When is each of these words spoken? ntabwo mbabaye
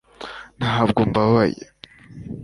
ntabwo 0.59 0.99
mbabaye 1.09 1.63